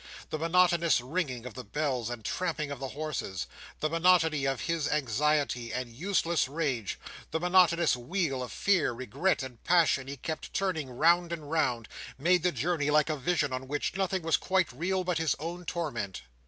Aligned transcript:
The 0.31 0.39
monotonous 0.39 0.99
ringing 0.99 1.45
of 1.45 1.53
the 1.53 1.63
bells 1.63 2.09
and 2.09 2.25
tramping 2.25 2.71
of 2.71 2.79
the 2.79 2.87
horses; 2.87 3.45
the 3.81 3.87
monotony 3.91 4.45
of 4.45 4.61
his 4.61 4.87
anxiety, 4.89 5.71
and 5.71 5.93
useless 5.95 6.47
rage; 6.47 6.97
the 7.29 7.39
monotonous 7.39 7.95
wheel 7.95 8.41
of 8.41 8.51
fear, 8.51 8.93
regret, 8.93 9.43
and 9.43 9.63
passion, 9.63 10.07
he 10.07 10.17
kept 10.17 10.55
turning 10.55 10.89
round 10.89 11.31
and 11.31 11.51
round; 11.51 11.87
made 12.17 12.41
the 12.41 12.51
journey 12.51 12.89
like 12.89 13.11
a 13.11 13.15
vision, 13.15 13.53
in 13.53 13.67
which 13.67 13.95
nothing 13.95 14.23
was 14.23 14.37
quite 14.37 14.71
real 14.71 15.03
but 15.03 15.19
his 15.19 15.35
own 15.37 15.65
torment. 15.65 16.23